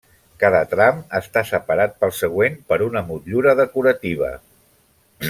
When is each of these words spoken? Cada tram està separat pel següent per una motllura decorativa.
Cada 0.43 0.61
tram 0.71 1.01
està 1.19 1.43
separat 1.49 1.93
pel 2.05 2.15
següent 2.21 2.57
per 2.73 2.79
una 2.89 3.05
motllura 3.11 3.55
decorativa. 3.61 4.33